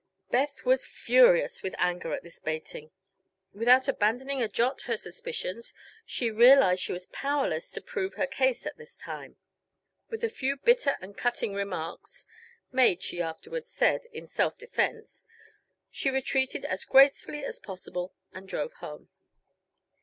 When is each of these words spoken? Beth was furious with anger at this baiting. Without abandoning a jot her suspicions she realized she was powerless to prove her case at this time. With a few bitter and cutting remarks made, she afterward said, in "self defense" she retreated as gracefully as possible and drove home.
Beth 0.31 0.65
was 0.65 0.87
furious 0.87 1.61
with 1.61 1.75
anger 1.77 2.11
at 2.11 2.23
this 2.23 2.39
baiting. 2.39 2.89
Without 3.53 3.87
abandoning 3.87 4.41
a 4.41 4.47
jot 4.47 4.81
her 4.89 4.97
suspicions 4.97 5.75
she 6.07 6.31
realized 6.31 6.81
she 6.81 6.91
was 6.91 7.05
powerless 7.11 7.69
to 7.71 7.81
prove 7.81 8.15
her 8.15 8.25
case 8.25 8.65
at 8.65 8.77
this 8.79 8.97
time. 8.97 9.37
With 10.09 10.23
a 10.23 10.27
few 10.31 10.57
bitter 10.57 10.95
and 11.01 11.15
cutting 11.15 11.53
remarks 11.53 12.25
made, 12.71 13.03
she 13.03 13.21
afterward 13.21 13.67
said, 13.67 14.07
in 14.11 14.25
"self 14.25 14.57
defense" 14.57 15.27
she 15.91 16.09
retreated 16.09 16.65
as 16.65 16.83
gracefully 16.83 17.45
as 17.45 17.59
possible 17.59 18.11
and 18.33 18.49
drove 18.49 18.73
home. 18.79 19.07